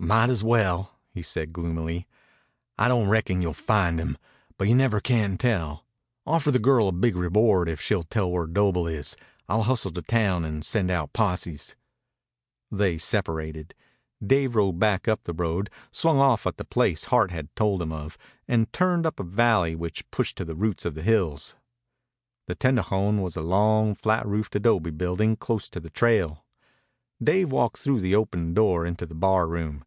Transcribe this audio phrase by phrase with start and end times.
[0.00, 2.06] "Might as well," he said gloomily.
[2.78, 4.16] "I don't reckon you'll find him.
[4.56, 5.84] But you never can tell.
[6.24, 9.16] Offer the girl a big reward if she'll tell where Doble is.
[9.48, 11.74] I'll hustle to town and send out posses."
[12.70, 13.74] They separated.
[14.24, 17.92] Dave rode back up the road, swung off at the place Hart had told him
[17.92, 18.16] of,
[18.46, 21.56] and turned up a valley which pushed to the roots of the hills.
[22.46, 26.44] The tendejon was a long, flat roofed adobe building close to the trail.
[27.22, 29.84] Dave walked through the open door into the bar room.